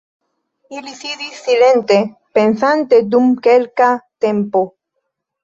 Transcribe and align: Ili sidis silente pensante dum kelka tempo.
Ili 0.77 0.93
sidis 1.01 1.37
silente 1.47 1.97
pensante 2.39 3.01
dum 3.11 3.29
kelka 3.49 3.91
tempo. 4.27 4.61